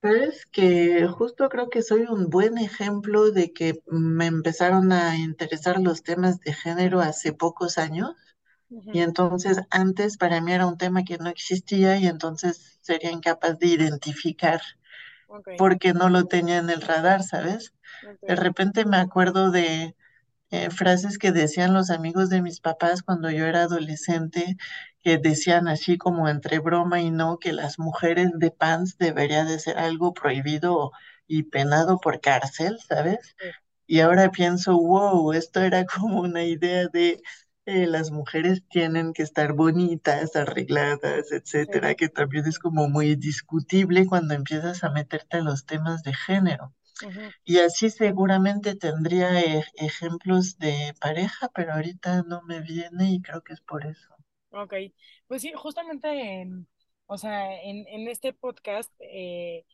Sabes 0.03 0.47
que 0.47 1.07
justo 1.07 1.49
creo 1.51 1.69
que 1.69 1.83
soy 1.83 2.03
un 2.09 2.31
buen 2.31 2.57
ejemplo 2.59 3.31
de 3.31 3.53
que 3.53 3.83
me 3.87 4.25
empezaron 4.27 4.91
a 4.93 5.17
interesar 5.19 5.79
los 5.81 6.03
temas 6.03 6.41
de 6.41 6.55
género 6.55 7.01
hace 7.01 7.33
pocos 7.35 7.77
años 7.77 8.13
y 8.93 9.01
Ujú, 9.01 9.03
entonces 9.03 9.59
antes 9.71 10.19
para 10.19 10.41
mí 10.43 10.53
era 10.53 10.67
un 10.67 10.79
tema 10.79 11.05
que 11.05 11.19
no 11.19 11.29
existía 11.31 11.99
y 11.99 12.07
entonces 12.09 12.79
sería 12.83 13.13
incapaz 13.13 13.59
de 13.59 13.69
identificar 13.69 14.61
Ok, 15.29 15.49
porque 15.57 15.93
no 15.95 16.09
lo 16.09 16.25
tenía 16.27 16.59
en 16.59 16.71
el 16.71 16.83
radar, 16.83 17.23
¿sabes? 17.23 17.73
De 18.27 18.37
ok, 18.37 18.37
repente 18.37 18.85
me 18.85 18.97
acuerdo 18.99 19.51
de 19.51 19.97
eh, 20.51 20.71
frases 20.71 21.19
que 21.19 21.33
decían 21.33 21.75
los 21.75 21.91
amigos 21.91 22.31
de 22.31 22.43
mis 22.43 22.61
papás 22.61 23.03
cuando 23.03 23.31
yo 23.31 23.47
era 23.47 23.63
adolescente, 23.65 24.57
que 25.07 25.19
decían 25.19 25.69
así 25.69 25.99
como 25.99 26.29
entre 26.29 26.59
broma 26.61 27.01
y 27.03 27.11
no, 27.13 27.39
que 27.39 27.53
las 27.55 27.79
mujeres 27.79 28.31
de 28.37 28.51
pants 28.53 28.99
debería 28.99 29.45
de 29.47 29.59
ser 29.61 29.79
algo 29.79 30.15
prohibido 30.15 30.93
y 31.29 31.45
penado 31.45 32.01
por 32.01 32.21
cárcel, 32.21 32.79
¿sabes? 32.89 33.37
sí, 33.39 33.47
Y 33.87 34.01
ahora 34.01 34.31
pienso, 34.31 34.77
wow, 34.79 35.33
esto 35.33 35.61
era 35.63 35.85
como 35.87 36.21
una 36.21 36.45
idea 36.45 36.89
de 36.89 37.21
eh, 37.67 37.87
las 37.89 38.11
mujeres 38.13 38.63
tienen 38.71 39.13
que 39.13 39.23
estar 39.25 39.55
bonitas, 39.55 40.37
arregladas, 40.37 41.33
sí, 41.67 41.73
etcétera, 41.73 41.95
que 41.97 42.09
también 42.09 42.47
es 42.47 42.59
como 42.61 42.89
muy 42.89 43.17
discutible 43.17 44.07
cuando 44.07 44.35
empiezas 44.35 44.85
a 44.85 44.91
meterte 44.91 45.39
en 45.39 45.47
los 45.47 45.67
temas 45.67 46.03
de 46.05 46.15
género. 46.15 46.75
Y 47.45 47.59
así 47.61 47.91
seguramente 47.91 48.77
tendría 48.77 49.41
e- 49.41 49.65
ejemplos 49.77 50.59
de 50.59 50.95
pareja, 51.01 51.51
pero 51.55 51.75
ahorita 51.75 52.25
no 52.25 52.43
me 52.43 52.61
viene 52.63 53.13
y 53.15 53.23
creo 53.23 53.43
que 53.43 53.55
es 53.55 53.63
por 53.63 53.87
eso. 53.87 54.16
Ok, 54.51 54.75
pues 55.27 55.43
sí, 55.43 55.53
justamente, 55.55 56.09
en, 56.09 56.67
o 57.07 57.19
sea, 57.19 57.61
en, 57.63 57.87
en 57.89 58.09
este 58.09 58.33
podcast 58.33 58.91
eh, 59.01 59.65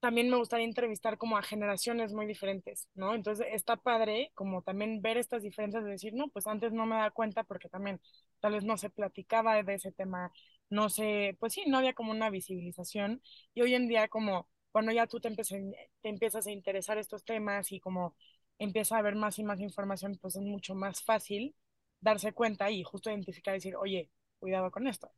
también 0.00 0.30
me 0.30 0.36
gustaría 0.38 0.66
entrevistar 0.66 1.18
como 1.18 1.38
a 1.38 1.42
generaciones 1.42 2.12
muy 2.14 2.26
diferentes, 2.26 2.88
¿no? 2.94 3.14
Entonces 3.14 3.46
está 3.52 3.76
padre 3.76 4.32
como 4.34 4.62
también 4.62 5.02
ver 5.02 5.18
estas 5.18 5.42
diferencias 5.42 5.84
de 5.84 5.90
decir, 5.92 6.14
no, 6.14 6.28
pues 6.30 6.46
antes 6.48 6.72
no 6.72 6.86
me 6.86 6.96
daba 6.96 7.10
cuenta 7.12 7.44
porque 7.44 7.68
también 7.70 8.00
tal 8.40 8.54
vez 8.54 8.64
no 8.64 8.76
se 8.78 8.90
platicaba 8.90 9.62
de 9.62 9.74
ese 9.74 9.92
tema, 9.92 10.32
no 10.70 10.90
sé, 10.90 11.36
pues 11.40 11.54
sí, 11.54 11.64
no 11.68 11.78
había 11.78 11.94
como 11.94 12.12
una 12.12 12.30
visibilización 12.30 13.22
y 13.54 13.62
hoy 13.62 13.74
en 13.74 13.88
día 13.88 14.08
como 14.08 14.48
cuando 14.72 14.92
ya 14.92 15.06
tú 15.08 15.20
te, 15.20 15.30
te 15.36 16.08
empiezas 16.08 16.46
a 16.46 16.50
interesar 16.52 16.98
estos 16.98 17.24
temas 17.24 17.72
y 17.72 17.80
como 17.80 18.16
empieza 18.58 18.96
a 18.96 18.98
haber 19.00 19.16
más 19.16 19.38
y 19.38 19.44
más 19.44 19.60
información, 19.60 20.18
pues 20.20 20.36
es 20.36 20.42
mucho 20.42 20.74
más 20.74 21.02
fácil 21.02 21.54
darse 22.02 22.32
cuenta 22.34 22.70
y 22.70 22.84
justo 22.84 23.10
identificar 23.10 23.54
y 23.54 23.58
decir, 23.58 23.76
oye, 23.76 24.10
cuidado 24.40 24.70
con 24.70 24.86
esto. 24.88 25.10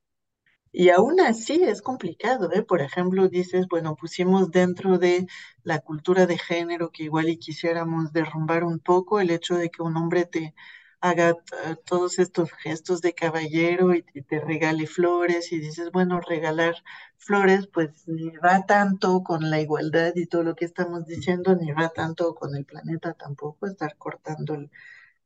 Y 0.72 0.90
aún 0.90 1.20
así 1.20 1.62
es 1.62 1.80
complicado, 1.82 2.52
¿eh? 2.52 2.62
Por 2.62 2.82
ejemplo, 2.82 3.28
dices, 3.28 3.66
bueno, 3.68 3.96
pusimos 3.96 4.50
dentro 4.50 4.98
de 4.98 5.26
la 5.62 5.80
cultura 5.80 6.26
de 6.26 6.36
género 6.38 6.90
que 6.90 7.04
igual 7.04 7.28
y 7.30 7.38
quisiéramos 7.38 8.12
derrumbar 8.12 8.64
un 8.64 8.80
poco 8.80 9.20
el 9.20 9.30
hecho 9.30 9.56
de 9.56 9.70
que 9.70 9.82
un 9.82 9.96
hombre 9.96 10.26
te 10.26 10.54
haga 11.00 11.34
t- 11.34 11.76
todos 11.86 12.18
estos 12.18 12.52
gestos 12.54 13.00
de 13.02 13.14
caballero 13.14 13.94
y, 13.94 14.02
te 14.02 14.40
regale 14.40 14.86
flores 14.86 15.52
y 15.52 15.60
dices, 15.60 15.90
bueno, 15.92 16.20
regalar 16.20 16.74
flores 17.18 17.68
pues 17.68 18.06
ni 18.08 18.30
va 18.38 18.66
tanto 18.66 19.22
con 19.22 19.50
la 19.50 19.60
igualdad 19.60 20.12
y 20.16 20.26
todo 20.26 20.42
lo 20.42 20.56
que 20.56 20.64
estamos 20.66 21.06
diciendo, 21.06 21.54
ni 21.56 21.72
va 21.72 21.90
tanto 21.90 22.34
con 22.34 22.54
el 22.56 22.64
planeta 22.66 23.14
tampoco, 23.14 23.66
estar 23.66 23.96
cortando 23.96 24.56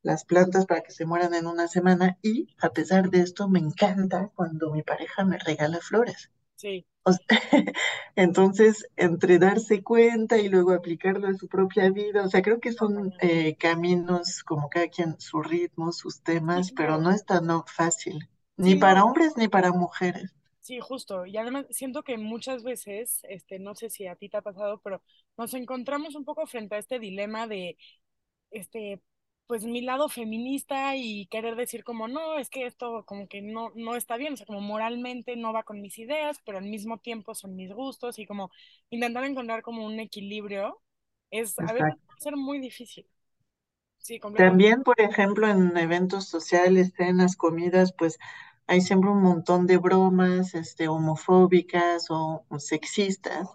las 0.02 0.24
plantas 0.24 0.66
para 0.66 0.82
que 0.82 0.92
se 0.92 1.06
mueran 1.06 1.34
en 1.34 1.46
una 1.46 1.68
semana 1.68 2.18
y 2.22 2.48
a 2.60 2.70
pesar 2.70 3.10
de 3.10 3.20
esto 3.20 3.48
me 3.48 3.58
encanta 3.60 4.30
cuando 4.34 4.72
mi 4.72 4.82
pareja 4.82 5.24
me 5.24 5.38
regala 5.38 5.78
flores. 5.80 6.30
Sí, 6.56 6.84
O 7.04 7.12
sea, 7.12 7.22
entonces, 8.16 8.86
entre 8.96 9.38
darse 9.38 9.82
cuenta 9.82 10.38
y 10.38 10.48
luego 10.48 10.72
aplicarlo 10.72 11.28
a 11.28 11.34
su 11.34 11.48
propia 11.48 11.90
vida, 11.90 12.22
o 12.24 12.28
sea, 12.28 12.42
creo 12.42 12.60
que 12.60 12.72
son 12.72 13.14
eh, 13.20 13.56
caminos 13.56 14.44
como 14.44 14.68
cada 14.70 14.88
quien 14.88 15.18
su 15.20 15.42
ritmo, 15.42 15.92
sus 15.92 16.22
Sí, 16.50 16.62
temas, 16.62 16.72
pero 16.72 16.98
no 16.98 17.10
es 17.10 17.24
tan 17.24 17.46
no, 17.46 17.64
fácil, 17.66 18.28
ni 18.56 18.76
para 18.76 19.04
hombres 19.04 19.34
ni 19.36 19.48
para 19.48 19.72
mujeres. 19.72 20.32
Sí, 20.60 20.80
justo. 20.80 21.24
Y 21.26 21.36
además 21.36 21.66
siento 21.70 22.02
que 22.02 22.18
muchas 22.18 22.62
veces, 22.62 23.20
este, 23.28 23.58
no 23.58 23.74
sé 23.74 23.88
si 23.90 24.06
a 24.06 24.16
ti 24.16 24.28
te 24.28 24.36
ha 24.36 24.42
pasado, 24.42 24.80
pero 24.82 25.02
nos 25.36 25.54
encontramos 25.54 26.14
un 26.14 26.24
poco 26.24 26.46
frente 26.46 26.74
a 26.74 26.78
este 26.78 26.98
dilema 26.98 27.46
de, 27.46 27.78
este, 28.50 29.00
pues 29.48 29.64
mi 29.64 29.80
lado 29.82 30.08
feminista 30.10 30.96
y 30.96 31.26
querer 31.28 31.56
decir 31.56 31.84
como, 31.84 32.08
no, 32.08 32.38
es 32.38 32.50
que 32.50 32.66
esto 32.66 33.04
como 33.06 33.28
que 33.28 33.42
no, 33.42 33.72
no 33.76 33.96
está 33.96 34.16
bien, 34.18 34.34
o 34.34 34.38
sea, 34.38 34.46
como 34.46 34.60
moralmente 34.60 35.36
no 35.36 35.52
va 35.54 35.64
con 35.64 35.80
mis 35.82 35.98
ideas, 35.98 36.40
pero 36.46 36.58
al 36.58 36.66
mismo 36.66 36.98
tiempo 36.98 37.34
son 37.34 37.56
mis 37.56 37.72
gustos 37.72 38.18
y 38.20 38.26
como 38.26 38.50
intentar 38.90 39.24
encontrar 39.24 39.62
como 39.62 39.86
un 39.86 40.00
equilibrio 40.00 40.80
es 41.30 41.58
a 41.58 41.72
veces 41.72 41.96
puede 42.06 42.20
ser 42.20 42.36
muy 42.36 42.60
difícil. 42.60 43.06
Sí. 43.98 44.20
También, 44.36 44.84
por 44.84 45.00
ejemplo, 45.00 45.48
en 45.48 45.76
eventos 45.76 46.28
sociales, 46.28 46.92
cenas, 46.96 47.36
comidas, 47.36 47.92
pues 47.92 48.18
hay 48.68 48.80
siempre 48.82 49.10
un 49.10 49.22
montón 49.22 49.66
de 49.66 49.78
bromas, 49.78 50.54
este, 50.54 50.88
homofóbicas 50.88 52.06
o 52.10 52.44
o 52.48 52.60
sexistas 52.60 53.48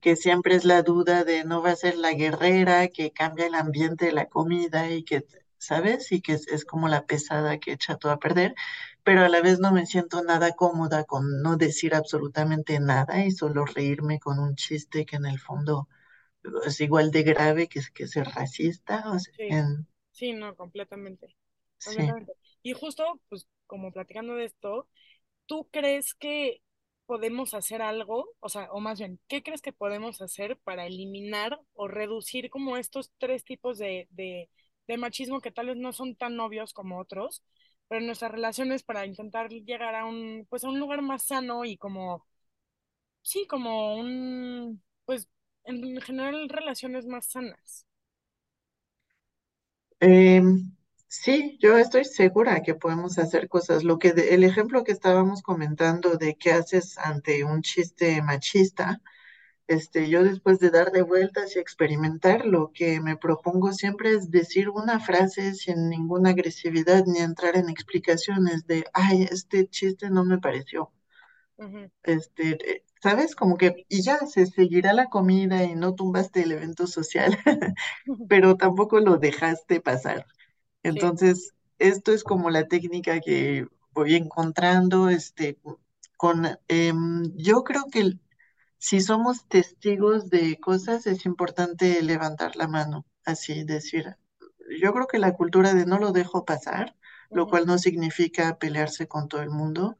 que 0.00 0.16
siempre 0.16 0.54
es 0.56 0.64
la 0.64 0.82
duda 0.82 1.24
de 1.24 1.44
no 1.44 1.62
va 1.62 1.70
a 1.72 1.76
ser 1.76 1.96
la 1.96 2.12
guerrera 2.14 2.88
que 2.88 3.12
cambia 3.12 3.46
el 3.46 3.54
ambiente 3.54 4.06
de 4.06 4.12
la 4.12 4.26
comida 4.28 4.90
y 4.90 5.04
que, 5.04 5.26
¿sabes? 5.58 6.12
Y 6.12 6.20
que 6.22 6.34
es, 6.34 6.48
es 6.48 6.64
como 6.64 6.88
la 6.88 7.06
pesada 7.06 7.58
que 7.58 7.72
echa 7.72 7.96
todo 7.96 8.12
a 8.12 8.18
perder, 8.18 8.54
pero 9.04 9.22
a 9.24 9.28
la 9.28 9.40
vez 9.42 9.58
no 9.60 9.72
me 9.72 9.86
siento 9.86 10.22
nada 10.22 10.52
cómoda 10.52 11.04
con 11.04 11.42
no 11.42 11.56
decir 11.56 11.94
absolutamente 11.94 12.80
nada 12.80 13.24
y 13.24 13.30
solo 13.32 13.64
reírme 13.66 14.18
con 14.20 14.38
un 14.38 14.54
chiste 14.56 15.06
que 15.06 15.16
en 15.16 15.26
el 15.26 15.38
fondo 15.40 15.88
es 16.66 16.80
igual 16.80 17.10
de 17.12 17.22
grave 17.24 17.68
que, 17.68 17.80
que 17.94 18.06
ser 18.08 18.26
racista. 18.28 19.04
O 19.12 19.18
sea, 19.18 19.34
Sí, 19.36 19.44
en, 19.48 19.86
sí, 20.10 20.32
no, 20.32 20.54
completamente. 20.56 21.36
sí. 21.78 22.02
Y 22.66 22.72
justo, 22.72 23.20
pues 23.28 23.46
como 23.66 23.92
platicando 23.92 24.34
de 24.34 24.46
esto. 24.46 24.88
¿tú 25.46 25.68
crees 25.72 26.14
que 26.14 26.62
podemos 27.06 27.54
hacer 27.54 27.82
algo? 27.82 28.30
O 28.40 28.50
sea, 28.50 28.70
o 28.72 28.80
más 28.80 28.98
bien, 29.00 29.20
¿qué 29.28 29.42
crees 29.44 29.62
que 29.62 29.72
podemos 29.72 30.22
hacer 30.22 30.58
para 30.64 30.86
eliminar 30.86 31.60
o 31.74 31.88
reducir 31.88 32.50
como 32.50 32.76
estos 32.78 33.12
tres 33.18 33.44
tipos 33.44 33.78
de, 33.78 34.08
de, 34.12 34.50
machismo 34.98 35.40
que 35.40 35.52
tal 35.52 35.68
vez 35.68 35.76
no 35.78 35.92
son 35.92 36.16
tan 36.16 36.40
obvios 36.40 36.74
como 36.74 37.00
otros, 37.00 37.42
pero 37.88 38.00
en 38.00 38.06
nuestras 38.08 38.32
relaciones 38.32 38.82
para 38.84 39.06
intentar 39.06 39.50
llegar 39.50 39.94
a 39.96 40.06
un, 40.06 40.46
pues 40.50 40.64
a 40.64 40.70
un 40.70 40.80
lugar 40.80 41.02
más 41.02 41.24
sano 41.26 41.64
y 41.64 41.76
como, 41.78 42.26
sí, 43.22 43.46
como 43.46 43.96
un, 43.96 44.82
pues 45.06 45.28
en 45.64 46.00
general 46.02 46.48
relaciones 46.48 47.06
más 47.06 47.26
sanas? 47.26 47.86
Em, 50.00 50.75
sí, 51.08 51.58
yo 51.60 51.76
estoy 51.78 52.04
segura 52.04 52.62
que 52.62 52.74
podemos 52.74 53.18
hacer 53.18 53.48
cosas. 53.48 53.84
Lo 53.84 53.98
que 53.98 54.12
de- 54.12 54.34
el 54.34 54.44
ejemplo 54.44 54.84
que 54.84 54.92
estábamos 54.92 55.42
comentando 55.42 56.16
de 56.16 56.36
qué 56.36 56.52
haces 56.52 56.96
ante 56.98 57.44
un 57.44 57.62
chiste 57.62 58.22
machista, 58.22 59.00
este, 59.68 60.08
yo 60.10 60.24
después 60.24 60.60
de 60.60 60.70
darle 60.70 61.02
vueltas 61.02 61.56
y 61.56 61.60
experimentar, 61.60 62.46
lo 62.46 62.72
que 62.72 63.00
me 63.00 63.16
propongo 63.18 63.72
siempre 63.72 64.12
es 64.14 64.30
decir 64.30 64.70
una 64.70 65.00
frase 65.00 65.54
sin 65.54 65.90
ninguna 65.90 66.30
agresividad 66.30 67.04
ni 67.06 67.20
entrar 67.20 67.56
en 67.56 67.70
explicaciones 67.70 68.66
de, 68.66 68.84
ay, 68.94 69.24
este 69.30 69.68
chiste 69.68 70.10
no 70.10 70.24
me 70.24 70.38
pareció. 70.38 70.92
Este, 72.04 72.50
eh, 72.72 72.84
¿sabes? 73.02 73.34
Como 73.34 73.56
que, 73.56 73.84
y 73.88 74.02
ya 74.02 74.18
se 74.26 74.46
seguirá 74.46 74.92
la 74.92 75.06
comida 75.06 75.64
y 75.64 75.74
no 75.74 75.94
tumbaste 75.94 76.42
el 76.42 76.52
evento 76.52 76.86
social, 76.86 77.36
pero 78.28 78.56
tampoco 78.56 79.00
lo 79.00 79.18
dejaste 79.18 79.80
pasar. 79.80 80.26
Sí, 80.92 81.00
Entonces, 81.00 81.54
esto 81.78 82.12
es 82.12 82.24
como 82.24 82.50
la 82.50 82.68
técnica 82.68 83.20
que 83.20 83.66
voy 83.92 84.14
encontrando, 84.14 85.08
este, 85.10 85.58
con, 86.16 86.46
em, 86.68 87.32
yo 87.36 87.64
creo 87.64 87.86
que 87.90 88.18
si 88.78 89.00
somos 89.00 89.46
testigos 89.48 90.30
de 90.30 90.58
cosas, 90.60 91.06
es 91.06 91.26
importante 91.26 92.02
levantar 92.02 92.56
la 92.56 92.68
mano, 92.68 93.06
así 93.24 93.64
decir. 93.64 94.16
Yo 94.80 94.92
creo 94.92 95.06
que 95.06 95.18
la 95.18 95.32
cultura 95.34 95.74
de 95.74 95.86
no 95.86 95.98
lo 95.98 96.12
dejo 96.12 96.44
pasar, 96.44 96.96
lo 97.30 97.48
cual 97.48 97.66
no 97.66 97.78
significa 97.78 98.58
pelearse 98.58 99.08
con 99.08 99.28
todo 99.28 99.42
el 99.42 99.50
mundo, 99.50 99.98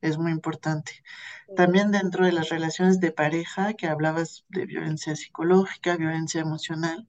es 0.00 0.18
muy 0.18 0.32
importante. 0.32 1.02
También 1.56 1.90
dentro 1.90 2.24
de 2.26 2.32
las 2.32 2.48
relaciones 2.50 3.00
de 3.00 3.12
pareja, 3.12 3.74
que 3.74 3.88
hablabas 3.88 4.44
de 4.48 4.66
violencia 4.66 5.16
psicológica, 5.16 5.96
violencia 5.96 6.40
emocional, 6.40 7.08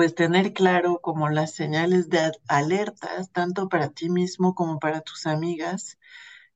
pues 0.00 0.14
tener 0.14 0.54
claro 0.54 1.00
como 1.02 1.28
las 1.28 1.54
señales 1.54 2.08
de 2.08 2.32
alertas, 2.48 3.30
tanto 3.32 3.68
para 3.68 3.90
ti 3.90 4.08
mismo 4.10 4.54
como 4.54 4.78
para 4.78 5.02
tus 5.02 5.26
amigas, 5.26 5.98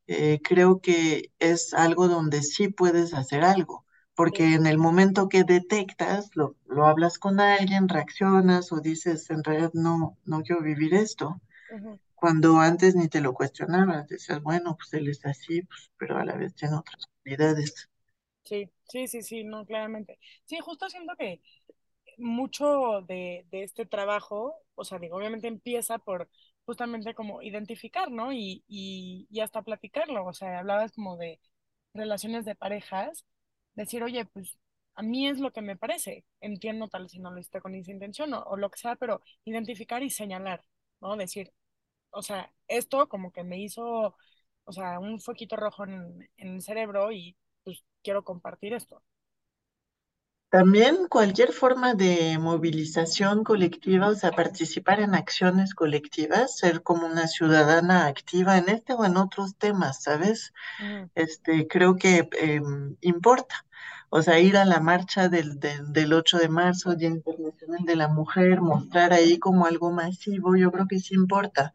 eh, 0.08 0.40
creo 0.44 0.80
que 0.80 1.32
es 1.40 1.74
algo 1.74 2.08
donde 2.08 2.42
sí 2.42 2.68
puedes 2.68 3.14
hacer 3.14 3.44
algo, 3.44 3.86
sí, 4.24 4.34
porque 4.34 4.54
en 4.54 4.66
el 4.66 4.78
momento 4.78 5.28
que 5.28 5.44
detectas, 5.44 6.30
lo, 6.34 6.56
lo 6.66 6.86
hablas 6.86 7.18
con 7.18 7.40
alguien, 7.40 7.88
reaccionas 7.88 8.72
o 8.72 8.80
dices, 8.80 9.30
en 9.30 9.44
realidad 9.44 9.72
no, 9.74 10.18
no 10.24 10.42
quiero 10.42 10.62
vivir 10.62 10.94
esto, 10.94 11.40
ujú, 11.68 11.98
cuando 12.14 12.58
antes 12.60 12.96
ni 12.96 13.08
te 13.08 13.20
lo 13.22 13.34
cuestionabas, 13.34 14.08
decías, 14.08 14.42
bueno, 14.42 14.76
pues 14.76 14.94
él 14.94 15.08
es 15.08 15.24
así, 15.26 15.62
pues, 15.62 15.92
pero 15.98 16.18
a 16.18 16.24
la 16.26 16.36
vez 16.36 16.54
tiene 16.54 16.76
otras 16.76 17.06
cualidades. 17.24 17.90
sí, 18.44 18.70
sí, 18.84 19.06
sí, 19.08 19.22
sí, 19.22 19.44
no, 19.44 19.64
claramente. 19.66 20.18
Sí, 20.44 20.58
justo 20.60 20.88
siento 20.88 21.14
que 21.16 21.40
mucho 22.18 23.02
de, 23.02 23.46
de 23.50 23.62
este 23.64 23.86
trabajo, 23.86 24.54
o 24.74 24.84
sea, 24.84 24.98
digo, 24.98 25.16
obviamente 25.16 25.48
empieza 25.48 25.98
por 25.98 26.28
justamente 26.66 27.14
como 27.14 27.42
identificar, 27.42 28.10
¿no? 28.10 28.32
Y, 28.32 28.64
y, 28.68 29.26
y 29.30 29.40
hasta 29.40 29.62
platicarlo, 29.62 30.24
o 30.26 30.32
sea, 30.32 30.58
hablabas 30.60 30.92
como 30.92 31.16
de 31.16 31.40
relaciones 31.94 32.44
de 32.44 32.54
parejas, 32.54 33.24
decir, 33.74 34.02
oye, 34.02 34.24
pues 34.26 34.58
a 34.94 35.02
mí 35.02 35.28
es 35.28 35.38
lo 35.40 35.52
que 35.52 35.60
me 35.62 35.76
parece, 35.76 36.24
entiendo 36.40 36.88
tal 36.88 37.08
si 37.08 37.18
no 37.20 37.30
lo 37.30 37.38
hiciste 37.40 37.60
con 37.60 37.74
esa 37.74 37.90
intención 37.92 38.32
o, 38.34 38.42
o 38.44 38.56
lo 38.56 38.70
que 38.70 38.78
sea, 38.78 38.96
pero 38.96 39.22
identificar 39.44 40.02
y 40.02 40.10
señalar, 40.10 40.64
¿no? 41.00 41.16
Decir, 41.16 41.52
o 42.10 42.22
sea, 42.22 42.52
esto 42.68 43.08
como 43.08 43.32
que 43.32 43.44
me 43.44 43.58
hizo, 43.60 44.16
o 44.64 44.72
sea, 44.72 44.98
un 45.00 45.20
foquito 45.20 45.56
rojo 45.56 45.84
en, 45.84 46.28
en 46.36 46.48
el 46.56 46.62
cerebro 46.62 47.12
y 47.12 47.36
pues 47.64 47.84
quiero 48.02 48.24
compartir 48.24 48.74
esto. 48.74 49.02
También 50.54 51.08
cualquier 51.08 51.52
forma 51.52 51.94
de 51.94 52.38
movilización 52.38 53.42
colectiva, 53.42 54.06
o 54.10 54.14
sea, 54.14 54.30
participar 54.30 55.00
en 55.00 55.16
acciones 55.16 55.74
colectivas, 55.74 56.56
ser 56.56 56.84
como 56.84 57.06
una 57.06 57.26
ciudadana 57.26 58.06
activa 58.06 58.56
en 58.58 58.68
este 58.68 58.92
o 58.92 59.04
en 59.04 59.16
otros 59.16 59.56
temas, 59.56 60.04
¿sabes? 60.04 60.52
Ujú, 60.78 61.10
Este, 61.16 61.66
creo 61.66 61.96
que 61.96 62.28
em, 62.40 62.96
importa. 63.00 63.66
O 64.10 64.22
sea, 64.22 64.38
ir 64.38 64.56
a 64.56 64.64
la 64.64 64.78
marcha 64.78 65.28
del, 65.28 65.58
del, 65.58 65.92
del 65.92 66.12
8 66.12 66.38
de 66.38 66.48
marzo, 66.48 66.94
Día 66.94 67.08
Internacional 67.08 67.84
de 67.84 67.96
la 67.96 68.06
Mujer, 68.06 68.60
mostrar 68.60 69.12
ahí 69.12 69.40
como 69.40 69.66
algo 69.66 69.90
masivo, 69.90 70.54
yo 70.56 70.70
creo 70.70 70.86
que 70.86 71.00
sí 71.00 71.16
importa, 71.16 71.74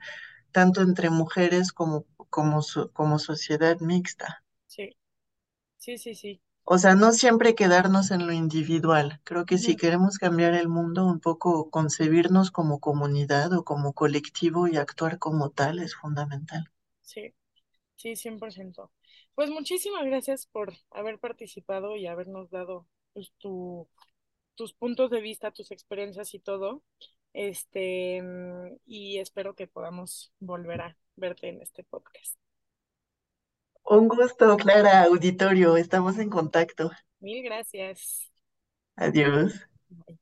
tanto 0.53 0.81
entre 0.81 1.09
mujeres 1.09 1.73
como, 1.73 2.05
como, 2.29 2.61
como 2.93 3.19
sociedad 3.19 3.77
mixta. 3.81 4.41
Sí, 4.67 4.95
sí, 5.77 5.97
sí, 5.97 6.15
sí. 6.15 6.41
O 6.63 6.77
sea, 6.77 6.95
no 6.95 7.11
siempre 7.11 7.55
quedarnos 7.55 8.11
en 8.11 8.27
lo 8.27 8.33
individual. 8.33 9.19
Creo 9.23 9.45
que 9.45 9.57
si 9.57 9.75
queremos 9.75 10.17
cambiar 10.17 10.53
el 10.53 10.69
mundo, 10.69 11.05
un 11.05 11.19
poco 11.19 11.69
concebirnos 11.69 12.51
como 12.51 12.79
comunidad 12.79 13.51
o 13.53 13.63
como 13.65 13.93
colectivo 13.93 14.67
y 14.67 14.77
actuar 14.77 15.19
como 15.19 15.49
tal 15.49 15.79
es 15.79 15.95
fundamental. 15.95 16.69
Sí. 17.01 17.33
Sí, 17.95 18.15
cien 18.15 18.39
por 18.39 18.53
ciento 18.53 18.91
Pues 19.35 19.49
muchísimas 19.49 20.05
gracias 20.05 20.45
por 20.47 20.73
haber 20.91 21.19
participado 21.19 21.97
y 21.97 22.07
habernos 22.07 22.49
dado 22.49 22.87
pues, 23.13 23.33
tu, 23.39 23.89
tus 24.55 24.73
puntos 24.73 25.09
de 25.11 25.21
vista, 25.21 25.51
tus 25.51 25.71
experiencias 25.71 26.33
y 26.33 26.39
todo. 26.39 26.83
Este, 27.33 28.21
mm, 28.21 28.77
y 28.85 29.19
espero 29.19 29.55
que 29.55 29.67
podamos 29.67 30.33
volver 30.39 30.81
a 30.81 30.97
verte 31.17 31.49
en 31.49 31.61
este 31.61 31.83
podcast. 31.83 32.37
Un 33.83 34.07
gusto, 34.07 34.55
Clara, 34.55 35.03
auditorio. 35.03 35.75
Estamos 35.75 36.17
en 36.17 36.29
contacto. 36.29 36.91
Mil 37.21 37.43
gracias. 37.43 38.29
Adiós. 39.05 39.67
Bye. 39.89 40.19